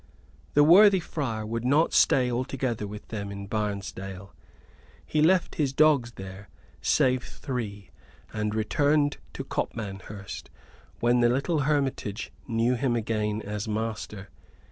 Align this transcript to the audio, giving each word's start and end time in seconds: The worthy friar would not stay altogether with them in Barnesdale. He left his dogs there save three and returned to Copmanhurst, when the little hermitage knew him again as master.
The 0.55 0.63
worthy 0.63 0.99
friar 0.99 1.45
would 1.45 1.63
not 1.63 1.93
stay 1.93 2.31
altogether 2.31 2.87
with 2.87 3.09
them 3.09 3.31
in 3.31 3.45
Barnesdale. 3.45 4.33
He 5.05 5.21
left 5.21 5.53
his 5.61 5.73
dogs 5.73 6.13
there 6.13 6.49
save 6.81 7.21
three 7.21 7.91
and 8.33 8.55
returned 8.55 9.17
to 9.33 9.43
Copmanhurst, 9.43 10.49
when 11.01 11.19
the 11.19 11.29
little 11.29 11.59
hermitage 11.59 12.31
knew 12.47 12.73
him 12.73 12.95
again 12.95 13.43
as 13.43 13.67
master. 13.67 14.29